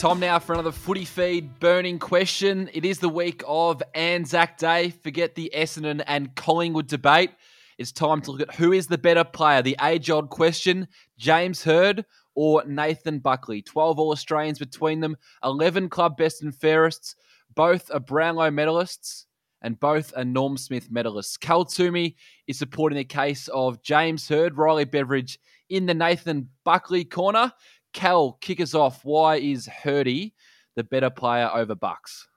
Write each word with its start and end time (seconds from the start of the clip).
Time 0.00 0.18
now 0.18 0.38
for 0.38 0.54
another 0.54 0.72
footy 0.72 1.04
feed 1.04 1.60
burning 1.60 1.98
question. 1.98 2.70
It 2.72 2.86
is 2.86 3.00
the 3.00 3.08
week 3.10 3.42
of 3.46 3.82
Anzac 3.94 4.56
Day. 4.56 4.88
Forget 4.88 5.34
the 5.34 5.52
Essendon 5.54 6.02
and 6.06 6.34
Collingwood 6.34 6.86
debate. 6.86 7.32
It's 7.76 7.92
time 7.92 8.22
to 8.22 8.30
look 8.30 8.40
at 8.40 8.54
who 8.54 8.72
is 8.72 8.86
the 8.86 8.96
better 8.96 9.24
player. 9.24 9.60
The 9.60 9.76
age 9.82 10.08
old 10.08 10.30
question 10.30 10.88
James 11.18 11.62
Hird 11.62 12.06
or 12.34 12.64
Nathan 12.64 13.18
Buckley. 13.18 13.60
12 13.60 13.98
All 13.98 14.12
Australians 14.12 14.58
between 14.58 15.00
them, 15.00 15.18
11 15.44 15.90
club 15.90 16.16
best 16.16 16.42
and 16.42 16.54
fairest. 16.54 17.14
Both 17.54 17.90
are 17.92 18.00
Brownlow 18.00 18.48
medalists 18.52 19.26
and 19.60 19.78
both 19.78 20.14
are 20.16 20.24
Norm 20.24 20.56
Smith 20.56 20.90
medalists. 20.90 21.38
Cal 21.38 21.66
Twomey 21.66 22.14
is 22.46 22.58
supporting 22.58 22.96
the 22.96 23.04
case 23.04 23.48
of 23.48 23.82
James 23.82 24.26
Hird, 24.26 24.56
Riley 24.56 24.86
Beveridge 24.86 25.38
in 25.68 25.84
the 25.84 25.94
Nathan 25.94 26.48
Buckley 26.64 27.04
corner. 27.04 27.52
Cal, 27.92 28.38
kick 28.40 28.60
us 28.60 28.74
off. 28.74 29.04
Why 29.04 29.36
is 29.36 29.66
Hirdy 29.66 30.32
the 30.76 30.84
better 30.84 31.10
player 31.10 31.50
over 31.52 31.74
Bucks? 31.74 32.28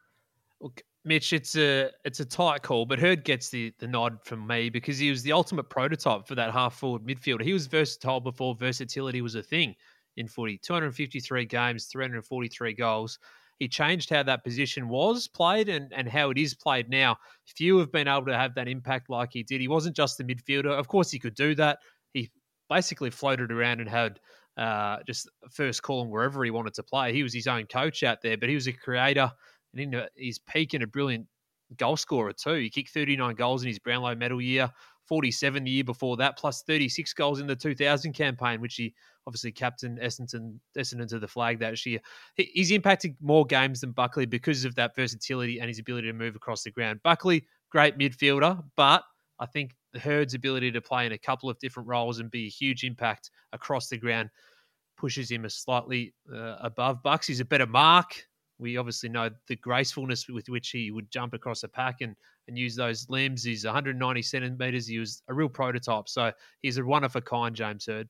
Look, 0.60 0.82
Mitch, 1.06 1.34
it's 1.34 1.56
a 1.58 1.90
it's 2.06 2.22
a 2.22 2.26
tight 2.26 2.62
call, 2.62 2.86
but 2.86 3.00
Hird 3.00 3.24
gets 3.26 3.50
the, 3.50 3.74
the 3.80 3.88
nod 3.88 4.20
from 4.24 4.48
me 4.48 4.70
because 4.70 4.98
he 4.98 5.10
was 5.10 5.22
the 5.22 5.34
ultimate 5.34 5.70
prototype 5.70 6.28
for 6.28 6.36
that 6.36 6.54
half 6.54 6.76
forward 6.76 7.04
midfielder. 7.04 7.44
He 7.44 7.54
was 7.54 7.68
versatile 7.68 8.22
before 8.22 8.56
versatility 8.56 9.22
was 9.22 9.36
a 9.36 9.44
thing 9.44 9.76
in 10.16 10.28
footy. 10.28 10.58
253 10.58 11.46
games, 11.46 11.86
343 11.86 12.74
goals. 12.74 13.20
He 13.60 13.68
changed 13.68 14.10
how 14.10 14.24
that 14.24 14.44
position 14.44 14.90
was 14.90 15.28
played 15.28 15.70
and, 15.70 15.92
and 15.94 16.08
how 16.08 16.30
it 16.30 16.38
is 16.38 16.54
played 16.54 16.90
now. 16.90 17.18
Few 17.46 17.78
have 17.78 17.92
been 17.92 18.08
able 18.08 18.26
to 18.26 18.38
have 18.38 18.56
that 18.56 18.68
impact 18.68 19.10
like 19.10 19.30
he 19.32 19.44
did. 19.44 19.62
He 19.62 19.68
wasn't 19.68 19.96
just 19.96 20.18
the 20.18 20.24
midfielder. 20.24 20.72
Of 20.72 20.88
course, 20.88 21.12
he 21.12 21.20
could 21.20 21.36
do 21.36 21.54
that. 21.56 21.80
He 22.14 22.32
basically 22.70 23.10
floated 23.10 23.52
around 23.52 23.80
and 23.80 23.90
had 23.90 24.20
uh, 24.58 24.98
just 25.08 25.30
first 25.52 25.82
call 25.82 26.02
him 26.02 26.10
wherever 26.10 26.44
he 26.44 26.52
wanted 26.52 26.74
to 26.76 26.84
play. 26.84 27.14
He 27.14 27.24
was 27.24 27.34
his 27.34 27.48
own 27.48 27.66
coach 27.66 28.04
out 28.04 28.22
there, 28.22 28.38
but 28.38 28.50
he 28.50 28.56
was 28.56 28.68
a 28.68 28.74
creator 28.74 29.32
and 29.74 29.94
in 29.94 30.06
his 30.16 30.40
peak 30.40 30.74
and 30.74 30.84
a 30.84 30.88
brilliant 30.88 31.28
goal 31.78 31.98
scorer 31.98 32.34
too. 32.34 32.56
He 32.56 32.70
kicked 32.70 32.90
39 32.90 33.36
goals 33.36 33.64
in 33.64 33.70
his 33.70 33.80
Brownlow 33.80 34.16
medal 34.16 34.42
year, 34.42 34.72
47 35.08 35.64
the 35.64 35.72
year 35.72 35.84
before 35.84 36.18
that, 36.18 36.38
plus 36.38 36.64
36 36.64 37.14
goals 37.14 37.40
in 37.40 37.48
the 37.48 37.56
2000 37.56 38.14
campaign, 38.14 38.62
which 38.62 38.76
he 38.76 38.94
obviously 39.26 39.52
captained 39.52 40.00
Essendon, 40.00 40.60
Essendon 40.78 41.08
to 41.08 41.20
the 41.20 41.28
flag 41.28 41.60
that 41.60 41.84
year. 41.86 42.00
He's 42.36 42.72
impacted 42.72 43.16
more 43.22 43.46
games 43.46 43.82
than 43.82 43.92
Buckley 43.92 44.26
because 44.26 44.66
of 44.66 44.76
that 44.76 44.96
versatility 44.96 45.60
and 45.60 45.68
his 45.68 45.80
ability 45.80 46.08
to 46.08 46.14
move 46.14 46.36
across 46.36 46.64
the 46.64 46.72
ground. 46.72 47.02
Buckley, 47.04 47.46
great 47.72 47.98
midfielder, 47.98 48.64
but 48.76 49.04
I 49.40 49.46
think 49.46 49.76
the 49.94 50.00
Hird's 50.00 50.34
ability 50.34 50.72
to 50.72 50.82
play 50.82 51.06
in 51.06 51.12
a 51.12 51.18
couple 51.18 51.50
of 51.50 51.60
different 51.60 51.88
roles 51.88 52.20
and 52.20 52.30
be 52.32 52.46
a 52.46 52.50
huge 52.50 52.84
impact 52.84 53.30
across 53.54 53.88
the 53.88 53.98
ground 53.98 54.30
pushes 54.98 55.30
him 55.30 55.46
a 55.46 55.50
slightly 55.50 56.14
uh, 56.34 56.56
above 56.62 57.04
Bucks. 57.04 57.28
He's 57.28 57.40
a 57.40 57.46
better 57.46 57.68
mark. 57.68 58.26
We 58.60 58.78
obviously 58.78 59.10
know 59.10 59.30
the 59.48 59.56
gracefulness 59.58 60.28
with 60.30 60.48
which 60.48 60.70
he 60.70 60.92
would 60.92 61.12
jump 61.12 61.34
across 61.34 61.64
a 61.64 61.68
pack 61.68 62.02
and, 62.02 62.16
and 62.48 62.58
use 62.58 62.76
those 62.76 63.10
limbs. 63.10 63.44
He's 63.44 63.66
190 63.66 64.22
centimeters. 64.22 64.88
He 64.88 65.00
was 65.00 65.22
a 65.28 65.34
real 65.34 65.50
prototype. 65.50 66.08
So 66.08 66.32
he's 66.62 66.78
a 66.78 66.86
one 66.86 67.04
of 67.04 67.16
a 67.16 67.22
kind, 67.22 67.56
James 67.56 67.86
Hird. 67.86 68.08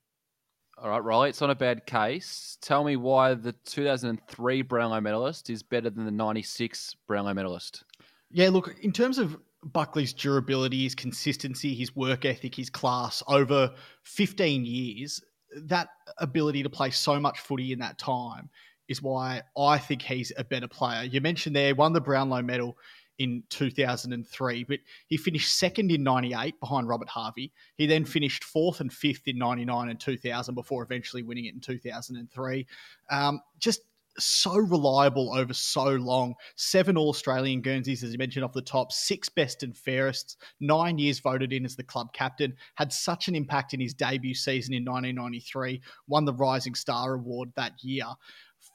All 0.77 0.89
right, 0.89 1.03
Riley, 1.03 1.29
it's 1.29 1.41
not 1.41 1.51
a 1.51 1.55
bad 1.55 1.85
case. 1.85 2.57
Tell 2.61 2.83
me 2.83 2.95
why 2.95 3.35
the 3.35 3.53
2003 3.65 4.61
Brownlow 4.63 5.01
medalist 5.01 5.49
is 5.49 5.61
better 5.63 5.89
than 5.89 6.05
the 6.05 6.11
96 6.11 6.95
Brownlow 7.07 7.33
medalist. 7.33 7.83
Yeah, 8.31 8.49
look, 8.49 8.75
in 8.81 8.91
terms 8.91 9.19
of 9.19 9.37
Buckley's 9.65 10.13
durability, 10.13 10.83
his 10.83 10.95
consistency, 10.95 11.73
his 11.73 11.95
work 11.95 12.25
ethic, 12.25 12.55
his 12.55 12.69
class 12.69 13.23
over 13.27 13.71
15 14.03 14.65
years, 14.65 15.21
that 15.55 15.89
ability 16.17 16.63
to 16.63 16.69
play 16.69 16.89
so 16.89 17.19
much 17.19 17.39
footy 17.39 17.71
in 17.71 17.79
that 17.79 17.97
time 17.97 18.49
is 18.87 19.01
why 19.01 19.41
I 19.57 19.77
think 19.77 20.01
he's 20.01 20.31
a 20.37 20.43
better 20.43 20.67
player. 20.67 21.03
You 21.03 21.21
mentioned 21.21 21.55
there, 21.55 21.73
won 21.75 21.93
the 21.93 22.01
Brownlow 22.01 22.41
medal 22.41 22.77
in 23.19 23.43
2003, 23.49 24.63
but 24.63 24.79
he 25.07 25.17
finished 25.17 25.57
second 25.57 25.91
in 25.91 26.03
98 26.03 26.59
behind 26.59 26.87
Robert 26.87 27.09
Harvey. 27.09 27.51
He 27.75 27.85
then 27.85 28.05
finished 28.05 28.43
fourth 28.43 28.81
and 28.81 28.91
fifth 28.91 29.27
in 29.27 29.37
99 29.37 29.89
and 29.89 29.99
2000 29.99 30.55
before 30.55 30.83
eventually 30.83 31.23
winning 31.23 31.45
it 31.45 31.53
in 31.53 31.59
2003. 31.59 32.67
Um, 33.09 33.41
just 33.59 33.81
so 34.17 34.55
reliable 34.55 35.33
over 35.35 35.53
so 35.53 35.85
long. 35.85 36.35
Seven 36.55 36.97
All 36.97 37.09
Australian 37.09 37.61
Guernseys, 37.61 38.03
as 38.03 38.11
you 38.11 38.17
mentioned 38.17 38.45
off 38.45 38.53
the 38.53 38.61
top, 38.61 38.91
six 38.91 39.29
best 39.29 39.63
and 39.63 39.75
fairest, 39.75 40.37
nine 40.59 40.97
years 40.97 41.19
voted 41.19 41.53
in 41.53 41.65
as 41.65 41.75
the 41.75 41.83
club 41.83 42.13
captain, 42.13 42.55
had 42.75 42.93
such 42.93 43.27
an 43.27 43.35
impact 43.35 43.73
in 43.73 43.79
his 43.79 43.93
debut 43.93 44.33
season 44.33 44.73
in 44.73 44.85
1993, 44.85 45.81
won 46.07 46.25
the 46.25 46.33
Rising 46.33 46.75
Star 46.75 47.13
Award 47.15 47.51
that 47.55 47.73
year. 47.83 48.05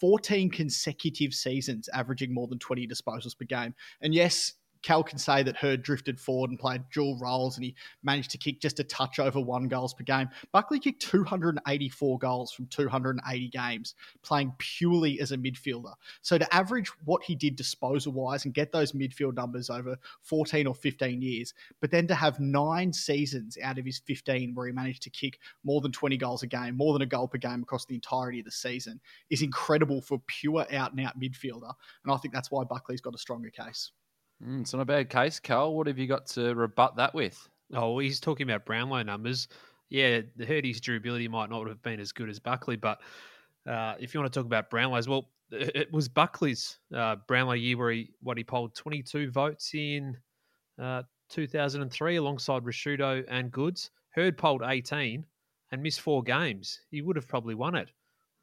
14 0.00 0.50
consecutive 0.50 1.32
seasons 1.32 1.88
averaging 1.92 2.32
more 2.32 2.46
than 2.46 2.58
20 2.58 2.86
disposals 2.86 3.36
per 3.36 3.44
game. 3.44 3.74
And 4.00 4.14
yes, 4.14 4.54
Cal 4.82 5.02
can 5.02 5.18
say 5.18 5.42
that 5.42 5.56
Hird 5.56 5.82
drifted 5.82 6.20
forward 6.20 6.50
and 6.50 6.58
played 6.58 6.82
dual 6.92 7.18
roles 7.18 7.56
and 7.56 7.64
he 7.64 7.74
managed 8.02 8.30
to 8.32 8.38
kick 8.38 8.60
just 8.60 8.80
a 8.80 8.84
touch 8.84 9.18
over 9.18 9.40
one 9.40 9.68
goals 9.68 9.94
per 9.94 10.04
game. 10.04 10.28
Buckley 10.52 10.78
kicked 10.78 11.02
284 11.02 12.18
goals 12.18 12.52
from 12.52 12.66
280 12.66 13.48
games, 13.48 13.94
playing 14.22 14.52
purely 14.58 15.20
as 15.20 15.32
a 15.32 15.36
midfielder. 15.36 15.94
So 16.22 16.38
to 16.38 16.54
average 16.54 16.88
what 17.04 17.22
he 17.22 17.34
did 17.34 17.56
disposal 17.56 18.12
wise 18.12 18.44
and 18.44 18.54
get 18.54 18.72
those 18.72 18.92
midfield 18.92 19.34
numbers 19.34 19.70
over 19.70 19.96
14 20.22 20.66
or 20.66 20.74
15 20.74 21.22
years, 21.22 21.54
but 21.80 21.90
then 21.90 22.06
to 22.06 22.14
have 22.14 22.40
nine 22.40 22.92
seasons 22.92 23.58
out 23.62 23.78
of 23.78 23.84
his 23.84 23.98
15 23.98 24.54
where 24.54 24.66
he 24.66 24.72
managed 24.72 25.02
to 25.02 25.10
kick 25.10 25.38
more 25.64 25.80
than 25.80 25.92
20 25.92 26.16
goals 26.16 26.42
a 26.42 26.46
game, 26.46 26.76
more 26.76 26.92
than 26.92 27.02
a 27.02 27.06
goal 27.06 27.28
per 27.28 27.38
game 27.38 27.62
across 27.62 27.84
the 27.86 27.94
entirety 27.94 28.40
of 28.40 28.44
the 28.44 28.50
season, 28.50 29.00
is 29.30 29.42
incredible 29.42 30.00
for 30.00 30.20
pure 30.26 30.66
out 30.72 30.92
and 30.92 31.04
out 31.04 31.18
midfielder. 31.18 31.72
And 32.04 32.12
I 32.12 32.16
think 32.16 32.34
that's 32.34 32.50
why 32.50 32.64
Buckley's 32.64 33.00
got 33.00 33.14
a 33.14 33.18
stronger 33.18 33.50
case. 33.50 33.92
Mm, 34.44 34.60
it's 34.60 34.72
not 34.72 34.82
a 34.82 34.86
bad 34.86 35.10
case, 35.10 35.40
Carl. 35.40 35.74
What 35.74 35.86
have 35.86 35.98
you 35.98 36.06
got 36.06 36.26
to 36.28 36.54
rebut 36.54 36.96
that 36.96 37.14
with? 37.14 37.48
Oh, 37.74 37.98
he's 37.98 38.20
talking 38.20 38.48
about 38.48 38.64
Brownlow 38.64 39.02
numbers. 39.02 39.48
Yeah, 39.90 40.20
the 40.36 40.46
Hirdy's 40.46 40.80
durability 40.80 41.28
might 41.28 41.50
not 41.50 41.66
have 41.66 41.82
been 41.82 42.00
as 42.00 42.12
good 42.12 42.28
as 42.28 42.38
Buckley, 42.38 42.76
but 42.76 43.00
uh, 43.66 43.94
if 43.98 44.14
you 44.14 44.20
want 44.20 44.32
to 44.32 44.38
talk 44.38 44.46
about 44.46 44.70
Brownlows, 44.70 45.08
well, 45.08 45.30
it 45.50 45.90
was 45.92 46.08
Buckley's 46.08 46.78
uh, 46.94 47.16
Brownlow 47.26 47.54
year 47.54 47.76
where 47.76 47.90
he 47.90 48.10
what 48.20 48.36
he 48.36 48.44
polled 48.44 48.74
22 48.74 49.30
votes 49.30 49.74
in 49.74 50.16
uh, 50.80 51.02
2003 51.30 52.16
alongside 52.16 52.64
Ricciuto 52.64 53.24
and 53.28 53.50
Goodes. 53.50 53.90
Hird 54.14 54.36
polled 54.36 54.62
18 54.64 55.24
and 55.72 55.82
missed 55.82 56.00
four 56.00 56.22
games. 56.22 56.80
He 56.90 57.02
would 57.02 57.16
have 57.16 57.28
probably 57.28 57.54
won 57.54 57.74
it. 57.74 57.90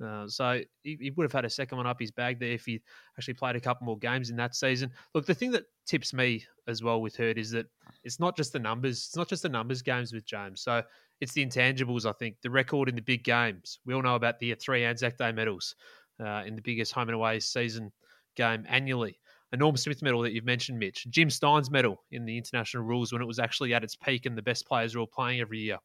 Uh, 0.04 0.28
so 0.28 0.62
he, 0.84 0.98
he, 1.00 1.10
would 1.12 1.24
have 1.24 1.32
had 1.32 1.46
a 1.46 1.50
second 1.50 1.78
one 1.78 1.88
up 1.88 2.00
his 2.00 2.12
bag 2.12 2.40
there 2.40 2.52
if 2.52 2.66
he 2.66 2.82
actually 3.18 3.34
played 3.34 3.56
a 3.56 3.62
couple 3.62 3.86
more 3.86 3.98
games 3.98 4.30
in 4.30 4.36
that 4.36 4.54
season. 4.54 4.92
Look, 5.14 5.26
the 5.26 5.34
thing 5.34 5.52
that 5.52 5.64
tips 5.86 6.14
me 6.14 6.44
as 6.68 6.84
well 6.84 7.02
with 7.02 7.16
Hird 7.16 7.38
is 7.38 7.52
that 7.52 7.68
it's 8.04 8.20
not 8.20 8.36
just 8.36 8.52
the 8.52 8.60
numbers. 8.60 9.06
It's 9.08 9.16
not 9.16 9.30
just 9.30 9.44
the 9.44 9.50
numbers 9.50 9.82
games 9.82 10.12
with 10.12 10.26
James. 10.26 10.62
So 10.62 10.84
it's 11.22 11.32
the 11.32 11.46
intangibles. 11.46 12.06
I 12.06 12.12
think 12.14 12.36
the 12.42 12.50
record 12.50 12.90
in 12.90 12.96
the 12.96 13.02
big 13.02 13.24
games. 13.24 13.80
We 13.86 13.94
all 13.94 14.02
know 14.02 14.16
about 14.16 14.40
the 14.40 14.54
three 14.56 14.84
Anzac 14.84 15.18
Day 15.18 15.32
medals 15.32 15.76
uh, 16.20 16.44
in 16.46 16.56
the 16.56 16.62
biggest 16.62 16.92
home 16.92 17.08
and 17.08 17.16
away 17.16 17.40
season 17.40 17.92
game 18.36 18.66
annually. 18.68 19.18
A 19.52 19.58
Norm 19.58 19.78
Smith 19.78 20.02
medal 20.02 20.22
that 20.24 20.34
you've 20.34 20.44
mentioned, 20.44 20.78
Mitch. 20.78 21.08
Jim 21.10 21.30
Stynes 21.30 21.72
medal 21.72 22.04
in 22.12 22.26
the 22.26 22.38
international 22.38 22.84
rules 22.84 23.14
when 23.14 23.22
it 23.22 23.26
was 23.26 23.40
actually 23.40 23.74
at 23.74 23.84
its 23.84 23.96
peak 23.96 24.26
and 24.26 24.38
the 24.38 24.42
best 24.42 24.68
players 24.68 24.96
were 24.96 25.02
all 25.02 25.08
playing 25.08 25.40
every 25.40 25.60
year. 25.60 25.78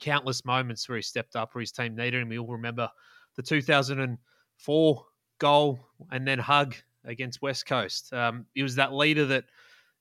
Countless 0.00 0.44
moments 0.44 0.88
where 0.88 0.96
he 0.96 1.02
stepped 1.02 1.34
up, 1.34 1.54
where 1.54 1.60
his 1.60 1.72
team 1.72 1.96
needed 1.96 2.20
him. 2.20 2.28
We 2.28 2.38
all 2.38 2.46
remember 2.46 2.90
the 3.38 3.42
2004 3.42 5.06
goal 5.38 5.78
and 6.10 6.26
then 6.26 6.40
hug 6.40 6.74
against 7.04 7.40
West 7.40 7.66
Coast. 7.66 8.12
Um, 8.12 8.46
he 8.52 8.64
was 8.64 8.74
that 8.74 8.92
leader 8.92 9.24
that 9.26 9.44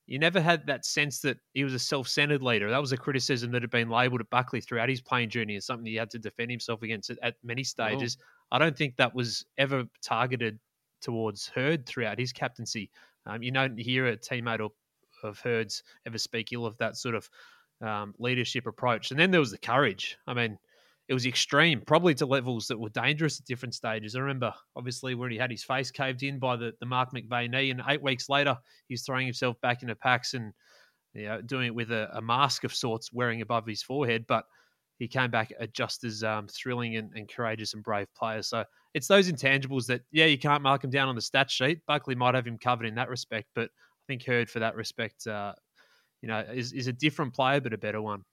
you 0.08 0.18
never 0.18 0.42
had 0.42 0.66
that 0.66 0.86
sense 0.86 1.20
that 1.20 1.38
he 1.54 1.64
was 1.64 1.76
a 1.76 1.80
self-centered 1.80 2.42
leader. 2.42 2.72
That 2.72 2.82
was 2.82 2.94
a 2.94 2.98
criticism 2.98 3.52
that 3.52 3.62
had 3.62 3.70
been 3.70 3.90
labelled 3.90 4.22
at 4.22 4.30
Buckley 4.32 4.60
throughout 4.60 4.90
his 4.90 5.02
playing 5.02 5.30
journey 5.30 5.56
as 5.56 5.66
something 5.66 5.86
he 5.86 5.96
had 5.96 6.10
to 6.12 6.20
defend 6.20 6.50
himself 6.50 6.82
against 6.82 7.12
at, 7.22 7.36
many 7.44 7.64
stages. 7.64 8.18
Oh. 8.20 8.56
I 8.56 8.60
don't 8.60 8.76
think 8.76 8.96
that 8.96 9.14
was 9.14 9.46
ever 9.60 9.84
targeted 10.02 10.58
towards 11.02 11.48
Hird 11.48 11.86
throughout 11.86 12.18
his 12.18 12.34
captaincy. 12.34 12.90
Um, 13.28 13.44
you 13.44 13.52
don't 13.52 13.78
hear 13.78 14.08
a 14.08 14.18
teammate 14.18 14.62
of, 14.62 14.72
of 15.22 15.40
Hird's 15.42 15.84
ever 16.08 16.18
speak 16.18 16.54
ill 16.54 16.66
of 16.66 16.76
that 16.80 16.98
sort 16.98 17.14
of 17.14 17.30
um, 17.82 18.16
leadership 18.18 18.66
approach. 18.66 19.12
And 19.12 19.20
then 19.20 19.30
there 19.30 19.42
was 19.42 19.52
the 19.52 19.60
courage. 19.60 20.18
I 20.26 20.34
mean, 20.34 20.58
it 21.08 21.14
was 21.14 21.26
extreme, 21.26 21.82
probably 21.86 22.14
to 22.16 22.26
levels 22.26 22.68
that 22.68 22.80
were 22.80 22.90
dangerous 22.90 23.40
at 23.40 23.46
different 23.46 23.74
stages. 23.74 24.16
I 24.16 24.20
remember, 24.20 24.54
obviously, 24.76 25.16
when 25.16 25.32
he 25.32 25.38
had 25.38 25.52
his 25.52 25.64
face 25.64 25.90
caved 25.90 26.22
in 26.22 26.38
by 26.38 26.58
the, 26.58 26.74
the 26.80 26.86
Mark 26.86 27.14
McVeigh 27.14 27.50
knee, 27.50 27.72
and 27.72 27.82
eight 27.88 28.02
weeks 28.02 28.28
later, 28.28 28.58
he's 28.90 29.04
throwing 29.04 29.26
himself 29.26 29.60
back 29.62 29.84
into 29.84 29.96
packs 29.96 30.34
and 30.34 30.54
you 31.14 31.26
know, 31.26 31.42
doing 31.42 31.68
it 31.68 31.76
with 31.76 31.92
a, 31.92 32.10
a, 32.14 32.22
mask 32.22 32.66
of 32.66 32.76
sorts 32.76 33.12
wearing 33.14 33.42
above 33.42 33.66
his 33.66 33.82
forehead. 33.82 34.26
But 34.28 34.44
he 35.00 35.08
came 35.08 35.32
back 35.32 35.54
a 35.60 35.68
just 35.68 36.04
as 36.04 36.24
um, 36.24 36.48
thrilling 36.48 36.98
and, 36.98 37.12
and, 37.16 37.30
courageous 37.30 37.74
and 37.74 37.84
brave 37.84 38.08
player. 38.14 38.42
So 38.42 38.66
it's 38.94 39.08
those 39.08 39.32
intangibles 39.32 39.86
that, 39.88 40.02
yeah, 40.12 40.26
you 40.26 40.38
can't 40.38 40.62
mark 40.62 40.84
him 40.84 40.90
down 40.90 41.08
on 41.08 41.16
the 41.16 41.22
stat 41.22 41.50
sheet. 41.50 41.80
Buckley 41.88 42.16
might 42.16 42.36
have 42.36 42.46
him 42.46 42.58
covered 42.58 42.86
in 42.86 42.96
that 42.96 43.10
respect, 43.10 43.48
but 43.56 43.70
I 43.70 44.04
think 44.08 44.26
Hird, 44.26 44.50
for 44.50 44.60
that 44.60 44.76
respect, 44.76 45.26
uh, 45.26 45.54
you 46.22 46.28
know, 46.28 46.40
is, 46.40 46.74
is 46.74 46.88
a 46.88 46.94
different 46.94 47.34
player, 47.34 47.62
but 47.62 47.74
a 47.74 47.78
better 47.78 48.02
one. 48.02 48.24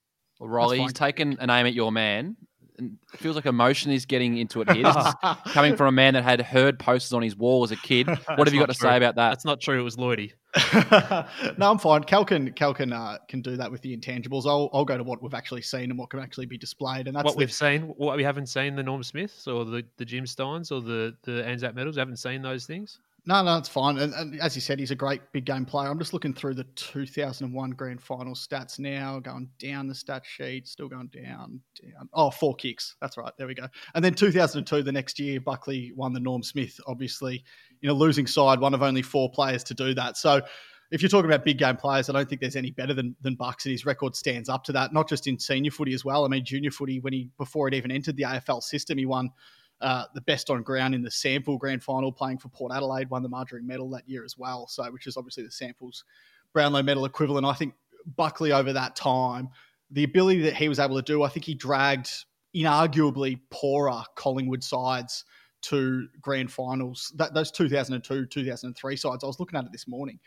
Well, 0.40 0.70
he's 0.70 0.92
taken 0.92 1.36
an 1.38 1.48
aim 1.50 1.66
at 1.66 1.74
your 1.74 1.92
man 1.92 2.36
it 2.78 3.18
feels 3.18 3.36
like 3.36 3.46
emotion 3.46 3.92
is 3.92 4.04
getting 4.04 4.36
into 4.38 4.60
it 4.60 4.70
here. 4.70 4.82
This 4.84 4.96
is 4.96 5.14
coming 5.52 5.76
from 5.76 5.86
a 5.86 5.92
man 5.92 6.14
that 6.14 6.24
had 6.24 6.40
Hird 6.40 6.78
posters 6.78 7.12
on 7.12 7.22
his 7.22 7.36
wall 7.36 7.62
as 7.62 7.70
a 7.70 7.76
kid. 7.76 8.08
What 8.08 8.18
That's 8.26 8.44
have 8.44 8.54
you 8.54 8.60
got 8.60 8.70
to 8.70 8.74
true. 8.74 8.88
say 8.88 8.96
about 8.96 9.14
that? 9.16 9.30
That's 9.30 9.44
not 9.44 9.60
true. 9.60 9.78
It 9.78 9.82
was 9.82 9.96
Lloydie. 9.96 10.32
no, 11.58 11.70
I'm 11.70 11.78
fine. 11.78 12.04
Cal 12.04 12.24
can 12.24 12.52
Cal 12.52 12.72
can 12.74 12.92
uh, 12.92 13.18
can 13.28 13.42
do 13.42 13.56
that 13.56 13.70
with 13.70 13.80
the 13.82 13.96
intangibles. 13.96 14.46
I'll 14.46 14.70
I'll 14.72 14.84
go 14.84 14.96
to 14.96 15.04
what 15.04 15.22
we've 15.22 15.34
actually 15.34 15.62
seen 15.62 15.90
and 15.90 15.98
what 15.98 16.10
can 16.10 16.20
actually 16.20 16.46
be 16.46 16.58
displayed, 16.58 17.06
and 17.06 17.16
that's 17.16 17.24
what 17.24 17.34
the- 17.34 17.38
we've 17.38 17.52
seen, 17.52 17.82
what 17.96 18.16
we 18.16 18.22
haven't 18.24 18.46
seen, 18.46 18.76
the 18.76 18.82
Norm 18.82 19.02
Smiths 19.02 19.46
or 19.46 19.64
the, 19.64 19.84
the 19.96 20.04
Jim 20.04 20.24
Stynes 20.24 20.70
or 20.70 20.80
the, 20.80 21.14
the 21.22 21.44
Anzac 21.44 21.74
medals, 21.74 21.96
haven't 21.96 22.18
seen 22.18 22.42
those 22.42 22.66
things. 22.66 22.98
No, 23.26 23.42
no, 23.42 23.56
it's 23.56 23.70
fine. 23.70 23.96
And, 23.98 24.12
and 24.12 24.38
as 24.40 24.54
you 24.54 24.60
said, 24.60 24.78
he's 24.78 24.90
a 24.90 24.96
great 24.96 25.22
big 25.32 25.46
game 25.46 25.64
player. 25.64 25.88
I'm 25.88 25.98
just 25.98 26.12
looking 26.12 26.34
through 26.34 26.54
the 26.54 26.64
2001 26.76 27.70
grand 27.70 28.02
final 28.02 28.34
stats 28.34 28.78
now, 28.78 29.18
going 29.18 29.48
down 29.58 29.86
the 29.86 29.94
stat 29.94 30.24
sheet, 30.26 30.68
still 30.68 30.88
going 30.88 31.06
down, 31.08 31.60
down. 31.82 32.08
Oh, 32.12 32.30
four 32.30 32.54
kicks. 32.54 32.96
That's 33.00 33.16
right. 33.16 33.32
There 33.38 33.46
we 33.46 33.54
go. 33.54 33.66
And 33.94 34.04
then 34.04 34.12
2002, 34.12 34.82
the 34.82 34.92
next 34.92 35.18
year, 35.18 35.40
Buckley 35.40 35.92
won 35.96 36.12
the 36.12 36.20
Norm 36.20 36.42
Smith, 36.42 36.78
obviously, 36.86 37.42
in 37.80 37.88
a 37.88 37.94
losing 37.94 38.26
side, 38.26 38.60
one 38.60 38.74
of 38.74 38.82
only 38.82 39.02
four 39.02 39.30
players 39.30 39.64
to 39.64 39.74
do 39.74 39.94
that. 39.94 40.18
So 40.18 40.42
if 40.90 41.00
you're 41.00 41.08
talking 41.08 41.30
about 41.30 41.46
big 41.46 41.56
game 41.56 41.76
players, 41.76 42.10
I 42.10 42.12
don't 42.12 42.28
think 42.28 42.42
there's 42.42 42.56
any 42.56 42.72
better 42.72 42.92
than, 42.92 43.16
than 43.22 43.36
Bucks, 43.36 43.64
and 43.64 43.72
his 43.72 43.86
record 43.86 44.14
stands 44.14 44.50
up 44.50 44.64
to 44.64 44.72
that, 44.72 44.92
not 44.92 45.08
just 45.08 45.26
in 45.26 45.38
senior 45.38 45.70
footy 45.70 45.94
as 45.94 46.04
well. 46.04 46.26
I 46.26 46.28
mean, 46.28 46.44
junior 46.44 46.70
footy, 46.70 47.00
when 47.00 47.14
he, 47.14 47.30
before 47.38 47.68
it 47.68 47.74
even 47.74 47.90
entered 47.90 48.16
the 48.16 48.24
AFL 48.24 48.62
system, 48.62 48.98
he 48.98 49.06
won 49.06 49.30
uh, 49.84 50.06
the 50.14 50.22
best 50.22 50.48
on 50.48 50.62
ground 50.62 50.94
in 50.94 51.02
the 51.02 51.10
SANFL 51.10 51.58
Grand 51.58 51.82
Final, 51.82 52.10
playing 52.10 52.38
for 52.38 52.48
Port 52.48 52.72
Adelaide, 52.72 53.10
won 53.10 53.22
the 53.22 53.28
Magarey 53.28 53.62
Medal 53.62 53.90
that 53.90 54.08
year 54.08 54.24
as 54.24 54.38
well. 54.38 54.66
So, 54.66 54.82
which 54.90 55.06
is 55.06 55.18
obviously 55.18 55.44
the 55.44 55.50
SANFL's 55.50 56.04
Brownlow 56.54 56.82
Medal 56.82 57.04
equivalent. 57.04 57.46
I 57.46 57.52
think 57.52 57.74
Buckley 58.16 58.50
over 58.50 58.72
that 58.72 58.96
time, 58.96 59.50
the 59.90 60.04
ability 60.04 60.40
that 60.42 60.56
he 60.56 60.70
was 60.70 60.78
able 60.78 60.96
to 60.96 61.02
do, 61.02 61.22
I 61.22 61.28
think 61.28 61.44
he 61.44 61.54
dragged 61.54 62.10
inarguably 62.56 63.40
poorer 63.50 64.02
Collingwood 64.16 64.64
sides 64.64 65.26
to 65.62 66.08
grand 66.18 66.50
finals. 66.50 67.12
That 67.16 67.34
those 67.34 67.50
2002, 67.50 68.26
2003 68.26 68.96
sides. 68.96 69.22
I 69.22 69.26
was 69.26 69.38
looking 69.38 69.58
at 69.58 69.66
it 69.66 69.72
this 69.72 69.86
morning. 69.86 70.18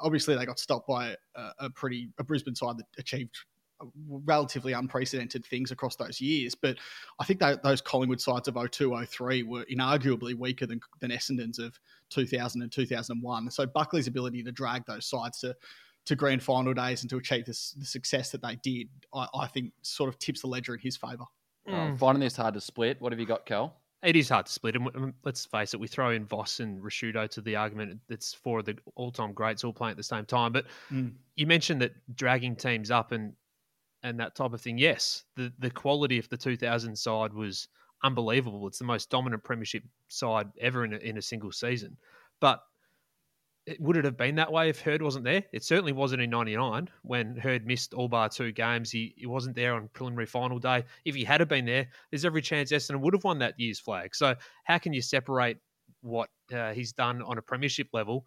Obviously, 0.00 0.34
they 0.34 0.44
got 0.44 0.58
stopped 0.58 0.88
by 0.88 1.14
a, 1.36 1.50
a 1.60 1.70
pretty 1.70 2.10
a 2.18 2.24
Brisbane 2.24 2.56
side 2.56 2.78
that 2.78 2.86
achieved 2.98 3.36
relatively 4.08 4.72
unprecedented 4.72 5.44
things 5.44 5.70
across 5.70 5.96
those 5.96 6.20
years. 6.20 6.54
But 6.54 6.78
I 7.18 7.24
think 7.24 7.40
that 7.40 7.62
those 7.62 7.80
Collingwood 7.80 8.20
sides 8.20 8.48
of 8.48 8.56
02, 8.70 9.04
03 9.06 9.42
were 9.42 9.64
inarguably 9.72 10.34
weaker 10.34 10.66
than, 10.66 10.80
than 11.00 11.10
Essendon's 11.10 11.58
of 11.58 11.78
2000 12.10 12.62
and 12.62 12.70
2001. 12.72 13.50
So 13.50 13.66
Buckley's 13.66 14.06
ability 14.06 14.42
to 14.44 14.52
drag 14.52 14.84
those 14.86 15.06
sides 15.06 15.40
to 15.40 15.54
to 16.06 16.14
grand 16.14 16.42
final 16.42 16.74
days 16.74 17.00
and 17.00 17.08
to 17.08 17.16
achieve 17.16 17.46
this, 17.46 17.70
the 17.78 17.86
success 17.86 18.30
that 18.30 18.42
they 18.42 18.56
did, 18.56 18.90
I, 19.14 19.26
I 19.34 19.46
think 19.46 19.72
sort 19.80 20.08
of 20.10 20.18
tips 20.18 20.42
the 20.42 20.48
ledger 20.48 20.74
in 20.74 20.80
his 20.80 20.98
favour. 20.98 21.24
Oh, 21.66 21.96
finding 21.96 22.20
this 22.20 22.36
hard 22.36 22.52
to 22.52 22.60
split. 22.60 23.00
What 23.00 23.12
have 23.12 23.18
you 23.18 23.24
got, 23.24 23.46
Cal? 23.46 23.74
It 24.02 24.14
is 24.14 24.28
hard 24.28 24.44
to 24.44 24.52
split. 24.52 24.76
And 24.76 25.14
let's 25.24 25.46
face 25.46 25.72
it, 25.72 25.80
we 25.80 25.88
throw 25.88 26.10
in 26.10 26.26
Voss 26.26 26.60
and 26.60 26.82
Ricciuto 26.82 27.26
to 27.30 27.40
the 27.40 27.56
argument. 27.56 28.00
It's 28.10 28.34
four 28.34 28.58
of 28.58 28.66
the 28.66 28.76
all-time 28.96 29.32
greats 29.32 29.64
all 29.64 29.72
playing 29.72 29.92
at 29.92 29.96
the 29.96 30.02
same 30.02 30.26
time. 30.26 30.52
But 30.52 30.66
Mm. 30.92 31.14
you 31.36 31.46
mentioned 31.46 31.80
that 31.80 31.94
dragging 32.14 32.54
teams 32.54 32.90
up 32.90 33.12
and 33.12 33.32
and 34.04 34.20
that 34.20 34.36
type 34.36 34.52
of 34.52 34.60
thing. 34.60 34.78
Yes, 34.78 35.24
the 35.34 35.52
the 35.58 35.70
quality 35.70 36.18
of 36.18 36.28
the 36.28 36.36
2000 36.36 36.94
side 36.96 37.32
was 37.32 37.66
unbelievable. 38.04 38.68
It's 38.68 38.78
the 38.78 38.84
most 38.84 39.10
dominant 39.10 39.42
premiership 39.42 39.82
side 40.08 40.48
ever 40.60 40.84
in 40.84 40.92
a, 40.92 40.98
in 40.98 41.16
a 41.16 41.22
single 41.22 41.50
season. 41.50 41.96
But 42.40 42.60
it, 43.66 43.80
would 43.80 43.96
it 43.96 44.04
have 44.04 44.18
been 44.18 44.34
that 44.34 44.52
way 44.52 44.68
if 44.68 44.82
Hird 44.82 45.00
wasn't 45.00 45.24
there? 45.24 45.42
It 45.52 45.64
certainly 45.64 45.92
wasn't 45.92 46.20
in 46.20 46.30
'99 46.30 46.90
when 47.02 47.34
Hird 47.36 47.66
missed 47.66 47.94
all 47.94 48.08
bar 48.08 48.28
two 48.28 48.52
games. 48.52 48.90
He, 48.90 49.14
he 49.16 49.26
wasn't 49.26 49.56
there 49.56 49.74
on 49.74 49.88
preliminary 49.94 50.26
final 50.26 50.58
day. 50.58 50.84
If 51.06 51.14
he 51.14 51.24
had 51.24 51.40
have 51.40 51.48
been 51.48 51.64
there, 51.64 51.88
there's 52.10 52.26
every 52.26 52.42
chance 52.42 52.70
Essendon 52.70 53.00
would 53.00 53.14
have 53.14 53.24
won 53.24 53.38
that 53.38 53.58
year's 53.58 53.80
flag. 53.80 54.14
So 54.14 54.34
how 54.64 54.78
can 54.78 54.92
you 54.92 55.00
separate 55.00 55.56
what 56.02 56.28
uh, 56.52 56.72
he's 56.74 56.92
done 56.92 57.22
on 57.22 57.38
a 57.38 57.42
premiership 57.42 57.88
level? 57.94 58.26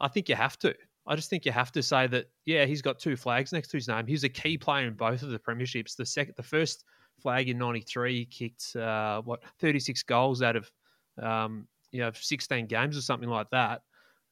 I 0.00 0.08
think 0.08 0.28
you 0.28 0.34
have 0.34 0.58
to. 0.58 0.74
I 1.06 1.16
just 1.16 1.28
think 1.28 1.44
you 1.44 1.52
have 1.52 1.72
to 1.72 1.82
say 1.82 2.06
that 2.06 2.26
yeah, 2.46 2.64
he's 2.64 2.82
got 2.82 2.98
two 2.98 3.16
flags 3.16 3.52
next 3.52 3.68
to 3.68 3.76
his 3.76 3.88
name. 3.88 4.06
He 4.06 4.12
was 4.12 4.24
a 4.24 4.28
key 4.28 4.56
player 4.56 4.86
in 4.86 4.94
both 4.94 5.22
of 5.22 5.30
the 5.30 5.38
premierships. 5.38 5.96
The 5.96 6.06
second, 6.06 6.34
the 6.36 6.42
first 6.42 6.84
flag 7.20 7.48
in 7.48 7.58
'93, 7.58 8.14
he 8.14 8.24
kicked 8.24 8.74
uh, 8.76 9.20
what 9.22 9.42
36 9.60 10.02
goals 10.04 10.42
out 10.42 10.56
of 10.56 10.70
um, 11.22 11.66
you 11.92 12.00
know 12.00 12.10
16 12.14 12.66
games 12.66 12.96
or 12.96 13.02
something 13.02 13.28
like 13.28 13.50
that. 13.50 13.82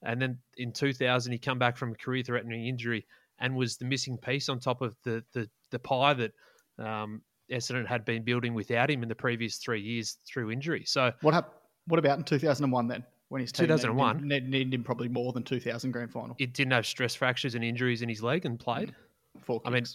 And 0.03 0.21
then 0.21 0.39
in 0.57 0.73
2000, 0.73 1.33
he 1.33 1.39
come 1.39 1.59
back 1.59 1.77
from 1.77 1.93
a 1.93 1.95
career-threatening 1.95 2.67
injury 2.67 3.07
and 3.39 3.55
was 3.55 3.77
the 3.77 3.85
missing 3.85 4.19
piece 4.19 4.49
on 4.49 4.59
top 4.59 4.83
of 4.83 4.97
the 5.05 5.23
the, 5.33 5.49
the 5.71 5.79
pie 5.79 6.15
that 6.15 6.33
um, 6.79 7.23
Essendon 7.51 7.87
had 7.87 8.05
been 8.05 8.25
building 8.25 8.55
without 8.55 8.91
him 8.91 9.03
in 9.03 9.09
the 9.09 9.15
previous 9.15 9.59
three 9.59 9.81
years 9.81 10.19
through 10.27 10.51
injury. 10.51 10.85
So 10.87 11.13
What 11.21 11.35
hap- 11.35 11.55
What 11.87 11.99
about 11.99 12.19
in 12.19 12.25
2001 12.25 12.89
then? 12.89 13.05
When 13.33 13.41
his 13.41 13.51
team 13.51 13.65
2001? 13.65 14.29
needed, 14.29 14.51
needed 14.51 14.75
him 14.75 14.85
probably 14.85 15.09
more 15.09 15.33
than 15.33 15.43
2000 15.43 15.91
grand 15.91 16.13
final. 16.13 16.37
it 16.39 16.53
didn't 16.53 16.73
have 16.73 16.85
stress 16.85 17.15
fractures 17.15 17.55
and 17.55 17.65
injuries 17.65 18.03
in 18.03 18.09
his 18.11 18.23
leg 18.23 18.45
and 18.45 18.61
played. 18.61 18.95
Four 19.41 19.63
I 19.65 19.71
mean, 19.71 19.87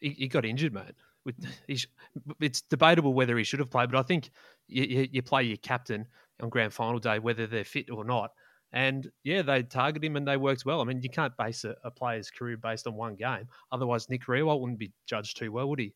he, 0.00 0.08
he 0.10 0.26
got 0.26 0.44
injured, 0.44 0.74
mate. 0.74 0.96
With 1.24 1.36
he 1.68 1.76
sh- 1.76 1.86
it's 2.40 2.62
debatable 2.62 3.14
whether 3.14 3.38
he 3.38 3.44
should 3.44 3.60
have 3.60 3.70
played, 3.70 3.92
but 3.92 4.00
I 4.00 4.02
think 4.02 4.30
you, 4.66 4.82
you, 4.82 5.08
you 5.12 5.22
play 5.22 5.44
your 5.44 5.58
captain 5.58 6.08
on 6.42 6.48
grand 6.48 6.74
final 6.74 6.98
day, 6.98 7.20
whether 7.20 7.46
they're 7.46 7.62
fit 7.62 7.88
or 7.88 8.04
not. 8.04 8.32
And 8.72 9.12
yeah, 9.22 9.42
they 9.42 9.62
targeted 9.62 10.04
him 10.04 10.16
and 10.16 10.26
they 10.26 10.36
worked 10.36 10.66
well. 10.66 10.80
I 10.80 10.84
mean, 10.86 11.00
you 11.02 11.08
can't 11.08 11.36
base 11.36 11.62
a, 11.62 11.76
a 11.84 11.90
player's 11.92 12.32
career 12.32 12.56
based 12.56 12.88
on 12.88 12.96
one 12.96 13.14
game. 13.14 13.46
Otherwise, 13.70 14.10
Nick 14.10 14.24
Riewoldt 14.24 14.60
wouldn't 14.60 14.80
be 14.80 14.90
judged 15.06 15.36
too 15.36 15.52
well, 15.52 15.68
would 15.68 15.78
he? 15.78 15.94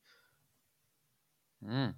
Mm. 1.68 1.94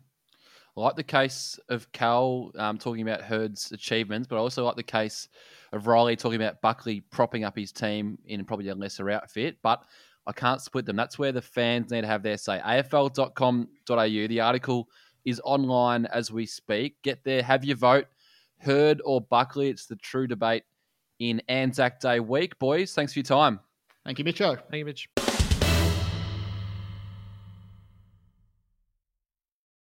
I 0.76 0.80
like 0.80 0.96
the 0.96 1.02
case 1.02 1.60
of 1.68 1.90
Cal 1.92 2.50
um, 2.56 2.78
talking 2.78 3.02
about 3.02 3.20
Hird's 3.20 3.72
achievements, 3.72 4.26
but 4.26 4.36
I 4.36 4.38
also 4.38 4.64
like 4.64 4.76
the 4.76 4.82
case 4.82 5.28
of 5.72 5.86
Riley 5.86 6.16
talking 6.16 6.40
about 6.40 6.62
Buckley 6.62 7.00
propping 7.00 7.44
up 7.44 7.56
his 7.56 7.72
team 7.72 8.18
in 8.26 8.44
probably 8.44 8.68
a 8.68 8.74
lesser 8.74 9.10
outfit. 9.10 9.58
But 9.62 9.84
I 10.26 10.32
can't 10.32 10.60
split 10.60 10.86
them. 10.86 10.96
That's 10.96 11.18
where 11.18 11.32
the 11.32 11.42
fans 11.42 11.90
need 11.90 12.02
to 12.02 12.06
have 12.06 12.22
their 12.22 12.38
say. 12.38 12.60
AFL.com.au. 12.64 14.26
The 14.26 14.40
article 14.40 14.88
is 15.24 15.40
online 15.44 16.06
as 16.06 16.30
we 16.30 16.46
speak. 16.46 17.02
Get 17.02 17.22
there, 17.24 17.42
have 17.42 17.64
your 17.64 17.76
vote. 17.76 18.06
Hurd 18.58 19.02
or 19.04 19.20
Buckley? 19.20 19.68
It's 19.68 19.86
the 19.86 19.96
true 19.96 20.26
debate 20.26 20.64
in 21.18 21.42
Anzac 21.48 22.00
Day 22.00 22.20
week. 22.20 22.58
Boys, 22.58 22.94
thanks 22.94 23.12
for 23.12 23.18
your 23.18 23.24
time. 23.24 23.60
Thank 24.04 24.18
you, 24.18 24.24
Mitcho. 24.24 24.58
Thank 24.70 24.78
you, 24.78 24.84
Mitch. 24.84 25.08